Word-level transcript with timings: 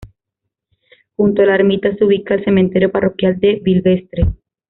Junto 1.15 1.43
a 1.43 1.45
la 1.45 1.53
ermita 1.53 1.95
se 1.95 2.03
ubica 2.03 2.33
el 2.33 2.43
cementerio 2.43 2.91
parroquial 2.91 3.39
de 3.39 3.59
Vilvestre. 3.61 4.25